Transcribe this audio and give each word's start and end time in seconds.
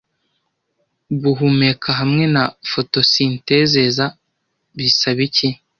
Guhumeka 1.21 1.89
hamwe 1.99 2.23
na 2.33 2.43
fotosintezeza 2.69 4.05
bisaba 4.77 5.21
iki 5.27 5.47